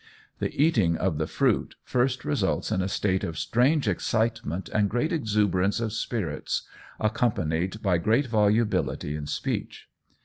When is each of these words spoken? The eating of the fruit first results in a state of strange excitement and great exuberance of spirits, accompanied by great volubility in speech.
The 0.39 0.49
eating 0.59 0.97
of 0.97 1.19
the 1.19 1.27
fruit 1.27 1.75
first 1.83 2.25
results 2.25 2.71
in 2.71 2.81
a 2.81 2.87
state 2.87 3.23
of 3.23 3.37
strange 3.37 3.87
excitement 3.87 4.67
and 4.69 4.89
great 4.89 5.11
exuberance 5.13 5.79
of 5.79 5.93
spirits, 5.93 6.63
accompanied 6.99 7.83
by 7.83 7.99
great 7.99 8.25
volubility 8.25 9.15
in 9.15 9.27
speech. 9.27 9.87